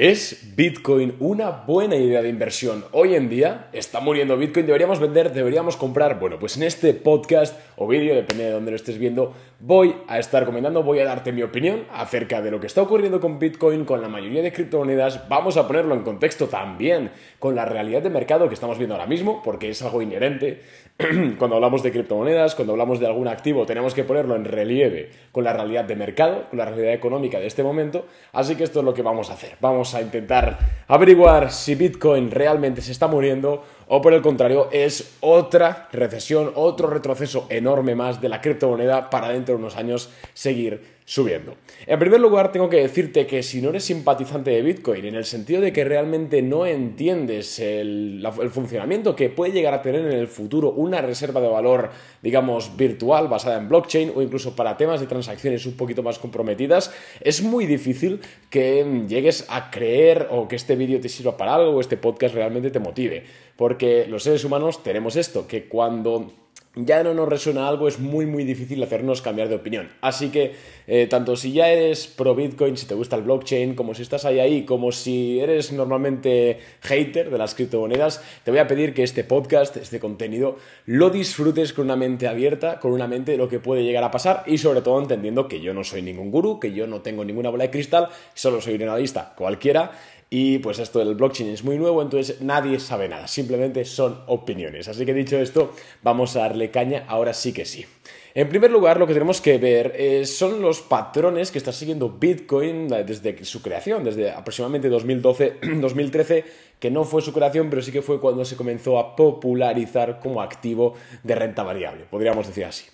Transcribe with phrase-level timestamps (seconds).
[0.00, 2.84] ¿Es Bitcoin una buena idea de inversión?
[2.92, 6.20] Hoy en día está muriendo Bitcoin, deberíamos vender, deberíamos comprar.
[6.20, 10.20] Bueno, pues en este podcast o vídeo, depende de dónde lo estés viendo, voy a
[10.20, 13.84] estar comentando, voy a darte mi opinión acerca de lo que está ocurriendo con Bitcoin,
[13.84, 15.28] con la mayoría de criptomonedas.
[15.28, 19.08] Vamos a ponerlo en contexto también con la realidad de mercado que estamos viendo ahora
[19.08, 20.60] mismo, porque es algo inherente.
[21.38, 25.44] cuando hablamos de criptomonedas, cuando hablamos de algún activo, tenemos que ponerlo en relieve con
[25.44, 28.06] la realidad de mercado, con la realidad económica de este momento.
[28.32, 29.56] Así que esto es lo que vamos a hacer.
[29.60, 35.16] Vamos a intentar averiguar si Bitcoin realmente se está muriendo o por el contrario es
[35.20, 40.97] otra recesión, otro retroceso enorme más de la criptomoneda para dentro de unos años seguir
[41.08, 41.56] subiendo.
[41.86, 45.24] En primer lugar, tengo que decirte que si no eres simpatizante de Bitcoin, en el
[45.24, 50.12] sentido de que realmente no entiendes el, el, funcionamiento que puede llegar a tener en
[50.12, 51.88] el futuro una reserva de valor,
[52.20, 56.92] digamos, virtual, basada en blockchain, o incluso para temas de transacciones un poquito más comprometidas,
[57.22, 61.70] es muy difícil que llegues a creer o que este vídeo te sirva para algo
[61.70, 63.24] o este podcast realmente te motive.
[63.56, 66.30] Porque los seres humanos tenemos esto, que cuando
[66.74, 69.88] ya no nos resuena algo, es muy muy difícil hacernos cambiar de opinión.
[70.00, 70.52] Así que
[70.86, 74.24] eh, tanto si ya eres pro Bitcoin, si te gusta el blockchain, como si estás
[74.24, 79.02] ahí ahí, como si eres normalmente hater de las criptomonedas, te voy a pedir que
[79.02, 83.48] este podcast, este contenido, lo disfrutes con una mente abierta, con una mente de lo
[83.48, 86.60] que puede llegar a pasar y sobre todo entendiendo que yo no soy ningún gurú,
[86.60, 89.92] que yo no tengo ninguna bola de cristal, solo soy un analista cualquiera
[90.30, 94.86] y pues esto del blockchain es muy nuevo, entonces nadie sabe nada, simplemente son opiniones.
[94.86, 97.86] Así que dicho esto, vamos a darle caña, ahora sí que sí.
[98.34, 102.08] En primer lugar, lo que tenemos que ver eh, son los patrones que está siguiendo
[102.10, 106.44] Bitcoin desde su creación, desde aproximadamente 2012-2013,
[106.78, 110.40] que no fue su creación, pero sí que fue cuando se comenzó a popularizar como
[110.40, 112.84] activo de renta variable, podríamos decir así.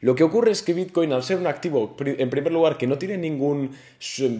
[0.00, 2.98] Lo que ocurre es que Bitcoin, al ser un activo, en primer lugar, que no
[2.98, 3.70] tiene ningún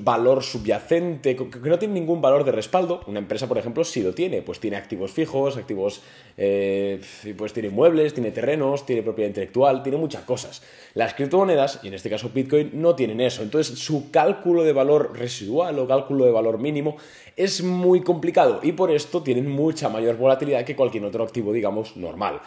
[0.04, 4.14] valor subyacente, que no tiene ningún valor de respaldo, una empresa, por ejemplo, sí lo
[4.14, 6.02] tiene, pues tiene activos fijos, activos,
[6.36, 7.00] eh,
[7.36, 10.62] pues tiene muebles, tiene terrenos, tiene propiedad intelectual, tiene muchas cosas.
[10.94, 13.42] Las criptomonedas, y en este caso Bitcoin, no tienen eso.
[13.42, 16.96] Entonces, su cálculo de valor residual o cálculo de valor mínimo
[17.36, 21.96] es muy complicado y por esto tienen mucha mayor volatilidad que cualquier otro activo, digamos,
[21.96, 22.40] normal.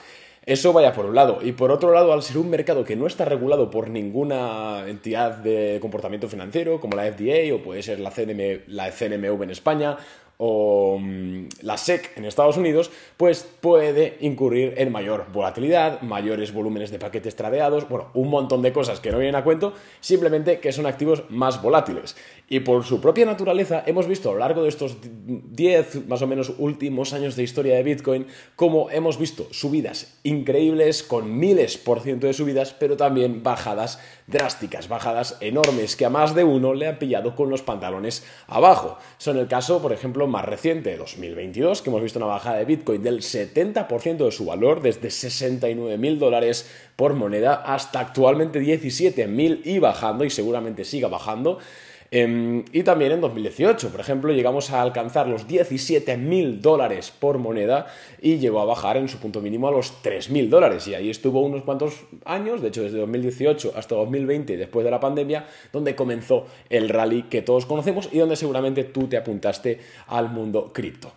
[0.43, 1.39] Eso vaya por un lado.
[1.43, 5.37] Y por otro lado, al ser un mercado que no está regulado por ninguna entidad
[5.37, 9.97] de comportamiento financiero, como la FDA o puede ser la, CNM, la CNMV en España
[10.43, 16.89] o mm, la SEC en Estados Unidos, pues puede incurrir en mayor volatilidad, mayores volúmenes
[16.89, 20.71] de paquetes tradeados, bueno, un montón de cosas que no vienen a cuento, simplemente que
[20.71, 22.15] son activos más volátiles.
[22.49, 26.27] Y por su propia naturaleza, hemos visto a lo largo de estos 10 más o
[26.27, 28.25] menos últimos años de historia de Bitcoin,
[28.55, 34.87] como hemos visto subidas increíbles, con miles por ciento de subidas, pero también bajadas drásticas,
[34.87, 38.97] bajadas enormes, que a más de uno le han pillado con los pantalones abajo.
[39.19, 43.03] Son el caso, por ejemplo, más reciente, 2022, que hemos visto una bajada de Bitcoin
[43.03, 49.61] del 70% de su valor, desde 69 mil dólares por moneda hasta actualmente 17 mil
[49.65, 51.59] y bajando, y seguramente siga bajando.
[52.13, 57.87] Em, y también en 2018, por ejemplo, llegamos a alcanzar los 17.000 dólares por moneda
[58.21, 60.85] y llegó a bajar en su punto mínimo a los 3.000 dólares.
[60.89, 64.99] Y ahí estuvo unos cuantos años, de hecho desde 2018 hasta 2020, después de la
[64.99, 70.29] pandemia, donde comenzó el rally que todos conocemos y donde seguramente tú te apuntaste al
[70.29, 71.13] mundo cripto.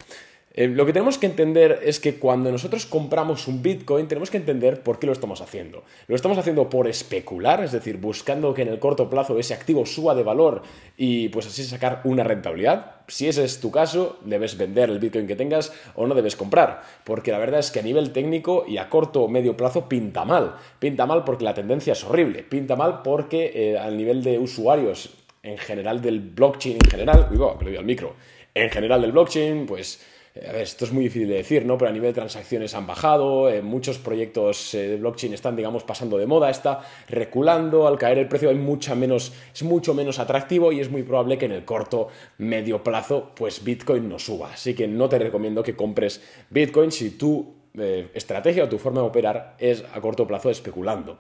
[0.57, 4.37] Eh, lo que tenemos que entender es que cuando nosotros compramos un Bitcoin tenemos que
[4.37, 5.83] entender por qué lo estamos haciendo.
[6.07, 9.85] Lo estamos haciendo por especular, es decir, buscando que en el corto plazo ese activo
[9.85, 10.63] suba de valor
[10.97, 13.03] y pues así sacar una rentabilidad.
[13.09, 16.83] Si ese es tu caso, debes vender el Bitcoin que tengas o no debes comprar,
[17.03, 20.25] porque la verdad es que a nivel técnico y a corto o medio plazo pinta
[20.25, 20.55] mal.
[20.79, 25.15] Pinta mal porque la tendencia es horrible, pinta mal porque eh, al nivel de usuarios
[25.43, 28.15] en general del blockchain en general, uy, que lo al micro,
[28.55, 30.01] en general del blockchain, pues
[30.35, 31.79] eh, esto es muy difícil de decir, ¿no?
[31.79, 35.85] Pero a nivel de transacciones han bajado, eh, muchos proyectos eh, de blockchain están, digamos,
[35.85, 40.19] pasando de moda, está reculando, al caer el precio hay mucha menos, es mucho menos
[40.19, 42.09] atractivo y es muy probable que en el corto,
[42.39, 44.53] medio plazo, pues Bitcoin no suba.
[44.55, 46.21] Así que no te recomiendo que compres
[46.51, 47.55] Bitcoin si tu
[48.15, 51.19] estrategia o tu forma de operar es a corto plazo especulando.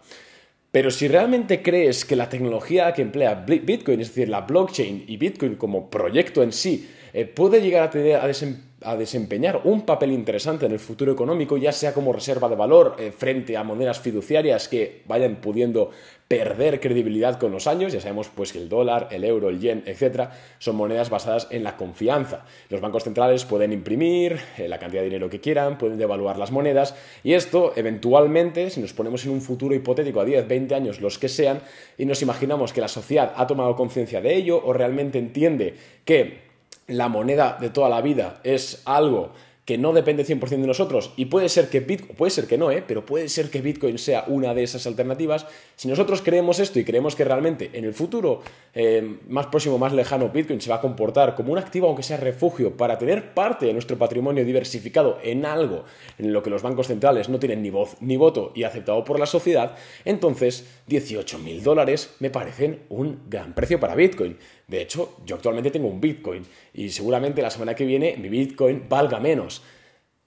[0.70, 5.16] Pero si realmente crees que la tecnología que emplea Bitcoin, es decir, la blockchain y
[5.16, 6.88] Bitcoin como proyecto en sí,
[7.34, 11.56] puede llegar a, tener, a desempeñar a desempeñar un papel interesante en el futuro económico,
[11.56, 15.90] ya sea como reserva de valor eh, frente a monedas fiduciarias que vayan pudiendo
[16.28, 17.92] perder credibilidad con los años.
[17.92, 21.64] Ya sabemos pues que el dólar, el euro, el yen, etcétera, son monedas basadas en
[21.64, 22.44] la confianza.
[22.70, 26.50] Los bancos centrales pueden imprimir eh, la cantidad de dinero que quieran, pueden devaluar las
[26.50, 31.00] monedas y esto eventualmente, si nos ponemos en un futuro hipotético a 10, 20 años,
[31.00, 31.60] los que sean,
[31.98, 36.53] y nos imaginamos que la sociedad ha tomado conciencia de ello o realmente entiende que
[36.86, 39.32] la moneda de toda la vida es algo
[39.64, 42.70] que no depende 100% de nosotros y puede ser que Bitcoin, puede ser que no,
[42.70, 42.84] ¿eh?
[42.86, 45.46] pero puede ser que Bitcoin sea una de esas alternativas.
[45.76, 48.42] Si nosotros creemos esto y creemos que realmente en el futuro
[48.74, 52.18] eh, más próximo, más lejano, Bitcoin se va a comportar como un activo, aunque sea
[52.18, 55.84] refugio, para tener parte de nuestro patrimonio diversificado en algo
[56.18, 59.18] en lo que los bancos centrales no tienen ni voz ni voto y aceptado por
[59.18, 64.36] la sociedad, entonces 18 mil dólares me parecen un gran precio para Bitcoin.
[64.68, 68.84] De hecho, yo actualmente tengo un Bitcoin y seguramente la semana que viene mi Bitcoin
[68.88, 69.62] valga menos.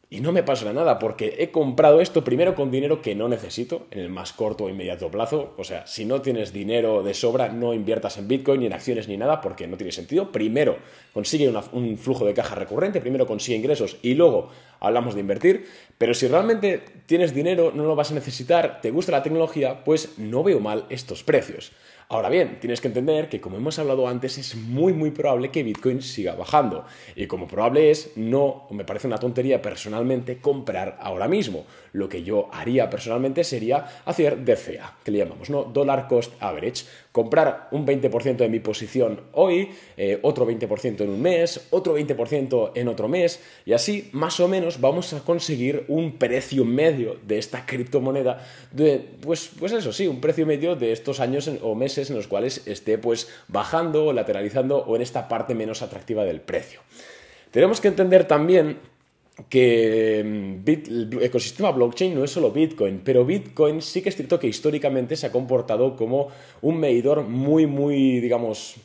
[0.09, 3.87] Y no me pasa nada porque he comprado esto primero con dinero que no necesito
[3.91, 5.53] en el más corto o inmediato plazo.
[5.57, 9.09] O sea, si no tienes dinero de sobra, no inviertas en Bitcoin ni en acciones
[9.09, 10.31] ni nada porque no tiene sentido.
[10.31, 10.77] Primero
[11.13, 15.65] consigue un flujo de caja recurrente, primero consigue ingresos y luego hablamos de invertir.
[15.97, 20.17] Pero si realmente tienes dinero, no lo vas a necesitar, te gusta la tecnología, pues
[20.17, 21.71] no veo mal estos precios.
[22.09, 25.61] Ahora bien, tienes que entender que como hemos hablado antes, es muy muy probable que
[25.61, 26.85] Bitcoin siga bajando.
[27.17, 31.65] Y como probable es, no, me parece una tontería personalmente comprar ahora mismo.
[31.91, 35.65] Lo que yo haría personalmente sería hacer DCA, que le llamamos, ¿no?
[35.65, 36.85] Dollar Cost Average.
[37.11, 42.71] Comprar un 20% de mi posición hoy, eh, otro 20% en un mes, otro 20%
[42.73, 47.37] en otro mes, y así más o menos vamos a conseguir un precio medio de
[47.37, 52.09] esta criptomoneda, de, pues, pues eso sí, un precio medio de estos años o meses
[52.09, 56.81] en los cuales esté pues bajando lateralizando o en esta parte menos atractiva del precio.
[57.51, 58.77] Tenemos que entender también
[59.49, 64.39] que mm, el ecosistema blockchain no es solo Bitcoin, pero Bitcoin sí que es cierto
[64.39, 66.29] que históricamente se ha comportado como
[66.61, 68.75] un medidor muy, muy, digamos,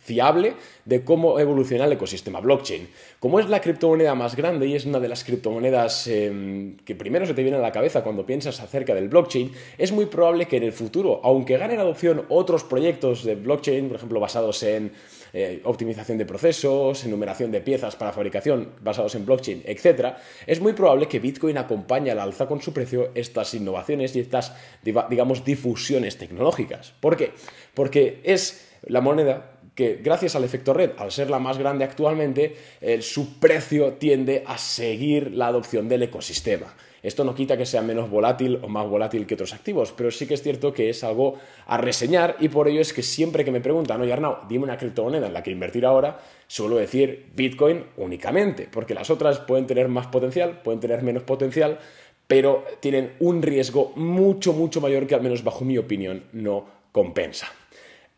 [0.00, 2.88] fiable de cómo evoluciona el ecosistema blockchain.
[3.20, 7.26] Como es la criptomoneda más grande y es una de las criptomonedas em, que primero
[7.26, 10.56] se te viene a la cabeza cuando piensas acerca del blockchain, es muy probable que
[10.56, 14.92] en el futuro, aunque ganen adopción otros proyectos de blockchain, por ejemplo, basados en
[15.34, 20.14] eh, optimización de procesos, enumeración de piezas para fabricación basados en blockchain, etc.,
[20.46, 24.54] es muy probable que Bitcoin acompañe al alza con su precio estas innovaciones y estas,
[24.82, 26.94] digamos, difusiones tecnológicas.
[27.00, 27.32] ¿Por qué?
[27.74, 32.56] Porque es la moneda que gracias al efecto red, al ser la más grande actualmente,
[33.00, 36.74] su precio tiende a seguir la adopción del ecosistema.
[37.00, 40.26] Esto no quita que sea menos volátil o más volátil que otros activos, pero sí
[40.26, 41.34] que es cierto que es algo
[41.66, 44.76] a reseñar y por ello es que siempre que me preguntan, oye Arnau, dime una
[44.76, 49.86] criptomoneda en la que invertir ahora, suelo decir Bitcoin únicamente, porque las otras pueden tener
[49.86, 51.78] más potencial, pueden tener menos potencial,
[52.26, 57.46] pero tienen un riesgo mucho, mucho mayor que al menos bajo mi opinión no compensa.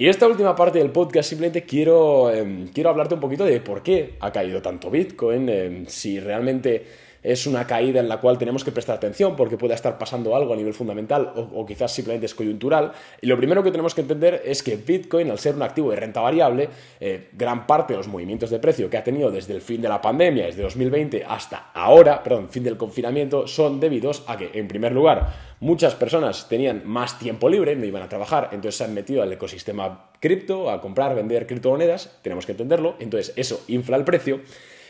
[0.00, 3.82] Y esta última parte del podcast simplemente quiero, em, quiero hablarte un poquito de por
[3.82, 6.86] qué ha caído tanto Bitcoin, em, si realmente
[7.22, 10.52] es una caída en la cual tenemos que prestar atención porque puede estar pasando algo
[10.52, 12.92] a nivel fundamental o, quizás simplemente es coyuntural.
[13.20, 15.96] Y lo primero que tenemos que entender es que Bitcoin, al ser un activo de
[15.96, 16.68] renta variable,
[17.00, 19.88] eh, gran parte de los movimientos de precio que ha tenido desde el fin de
[19.88, 24.68] la pandemia, desde 2020 hasta ahora, perdón, fin del confinamiento, son debidos a que, en
[24.68, 28.94] primer lugar, muchas personas tenían más tiempo libre, no iban a trabajar, entonces se han
[28.94, 34.04] metido al ecosistema cripto, a comprar, vender criptomonedas, tenemos que entenderlo, entonces eso infla el
[34.04, 34.40] precio.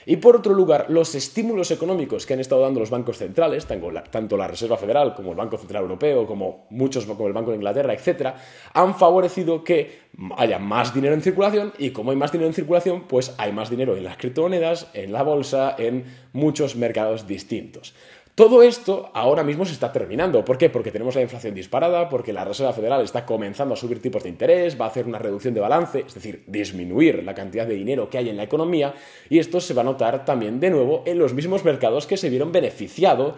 [0.07, 4.37] Y por otro lugar, los estímulos económicos que han estado dando los bancos centrales, tanto
[4.37, 7.93] la Reserva Federal como el Banco Central Europeo, como muchos como el Banco de Inglaterra,
[7.93, 8.35] etc.,
[8.73, 13.03] han favorecido que haya más dinero en circulación y como hay más dinero en circulación,
[13.09, 17.95] pues hay más dinero en las criptomonedas, en la bolsa, en muchos mercados distintos.
[18.41, 20.43] Todo esto ahora mismo se está terminando.
[20.47, 20.71] ¿Por qué?
[20.71, 24.31] Porque tenemos la inflación disparada, porque la Reserva Federal está comenzando a subir tipos de
[24.31, 28.09] interés, va a hacer una reducción de balance, es decir, disminuir la cantidad de dinero
[28.09, 28.95] que hay en la economía,
[29.29, 32.31] y esto se va a notar también de nuevo en los mismos mercados que se
[32.31, 33.35] vieron beneficiados,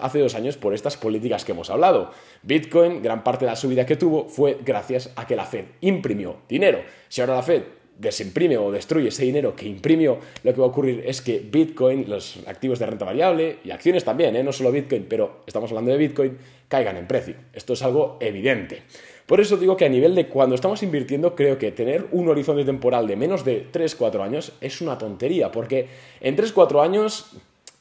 [0.00, 2.10] hace dos años por estas políticas que hemos hablado.
[2.42, 6.38] Bitcoin, gran parte de la subida que tuvo fue gracias a que la Fed imprimió
[6.48, 6.80] dinero.
[7.10, 7.62] Si ahora la Fed
[7.98, 12.08] desimprime o destruye ese dinero que imprimió, lo que va a ocurrir es que Bitcoin,
[12.08, 14.42] los activos de renta variable y acciones también, ¿eh?
[14.42, 16.38] no solo Bitcoin, pero estamos hablando de Bitcoin,
[16.68, 17.34] caigan en precio.
[17.52, 18.82] Esto es algo evidente.
[19.26, 22.64] Por eso digo que a nivel de cuando estamos invirtiendo, creo que tener un horizonte
[22.64, 25.86] temporal de menos de 3-4 años es una tontería, porque
[26.20, 27.36] en 3-4 años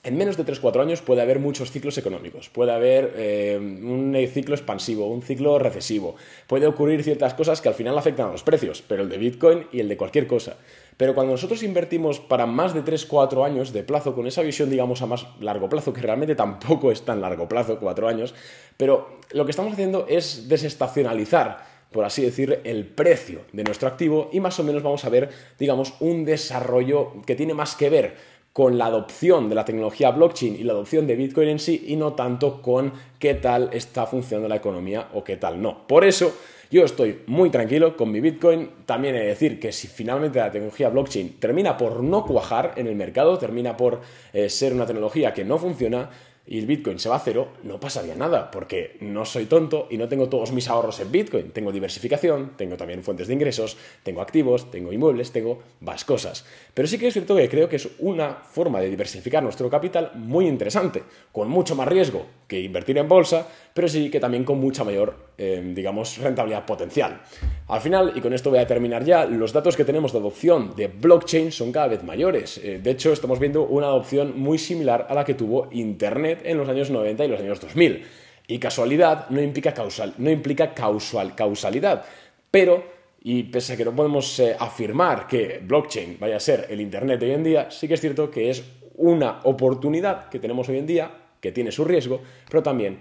[0.08, 4.56] en menos de 3-4 años puede haber muchos ciclos económicos, puede haber eh, un ciclo
[4.56, 6.16] expansivo, un ciclo recesivo,
[6.48, 9.68] puede ocurrir ciertas cosas que al final afectan a los precios, pero el de Bitcoin
[9.74, 10.56] y el de cualquier cosa.
[10.96, 15.02] Pero cuando nosotros invertimos para más de 3-4 años de plazo, con esa visión, digamos,
[15.02, 18.34] a más largo plazo, que realmente tampoco es tan largo plazo, 4 años,
[18.78, 24.30] pero lo que estamos haciendo es desestacionalizar por así decir, el precio de nuestro activo
[24.34, 28.37] y más o menos vamos a ver, digamos, un desarrollo que tiene más que ver
[28.58, 31.96] con la adopción de la tecnología blockchain y la adopción de Bitcoin en sí y
[31.96, 35.86] no tanto con qué tal está funcionando la economía o qué tal no.
[35.88, 36.34] Por eso
[36.72, 38.70] Yo estoy muy tranquilo con mi Bitcoin.
[38.86, 42.88] También he de decir que si finalmente la tecnología blockchain termina por no cuajar en
[42.88, 44.02] el mercado, termina por
[44.34, 46.10] eh, ser una tecnología que no funciona,
[46.48, 49.98] y el Bitcoin se va a cero, no pasaría nada, porque no soy tonto y
[49.98, 51.52] no tengo todos mis ahorros en Bitcoin.
[51.52, 56.46] Tengo diversificación, tengo también fuentes de ingresos, tengo activos, tengo inmuebles, tengo más cosas.
[56.74, 60.12] Pero sí que es cierto que creo que es una forma de diversificar nuestro capital
[60.16, 64.58] muy interesante, con mucho más riesgo que invertir en bolsa, pero sí que también con
[64.58, 67.22] mucha mayor, eh, digamos, rentabilidad potencial.
[67.68, 70.74] Al final, y con esto voy a terminar ya, los datos que tenemos de adopción
[70.76, 72.58] de blockchain son cada vez mayores.
[72.64, 76.58] Eh, de hecho, estamos viendo una adopción muy similar a la que tuvo Internet en
[76.58, 78.06] los años 90 y los años 2000.
[78.48, 82.06] Y casualidad no implica, causal, no implica causal, causalidad,
[82.50, 86.80] pero y pese a que no podemos eh, afirmar que blockchain vaya a ser el
[86.80, 88.64] Internet de hoy en día, sí que es cierto que es
[88.96, 93.00] una oportunidad que tenemos hoy en día, que tiene su riesgo, pero también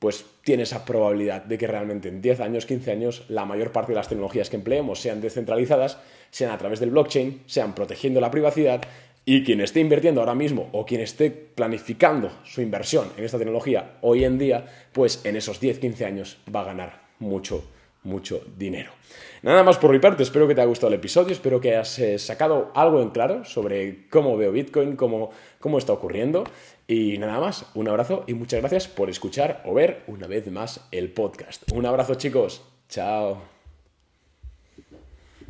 [0.00, 3.92] pues tiene esa probabilidad de que realmente en 10 años, 15 años, la mayor parte
[3.92, 5.98] de las tecnologías que empleemos sean descentralizadas,
[6.30, 8.80] sean a través del blockchain, sean protegiendo la privacidad
[9.30, 13.98] y quien esté invirtiendo ahora mismo o quien esté planificando su inversión en esta tecnología
[14.00, 17.62] hoy en día, pues en esos 10, 15 años va a ganar mucho
[18.02, 18.90] mucho dinero.
[19.42, 21.96] Nada más por mi parte, espero que te haya gustado el episodio, espero que hayas
[22.00, 26.42] eh, sacado algo en claro sobre cómo veo Bitcoin, cómo, cómo está ocurriendo.
[26.88, 30.88] Y nada más, un abrazo y muchas gracias por escuchar o ver una vez más
[30.90, 31.70] el podcast.
[31.70, 33.59] Un abrazo chicos, chao.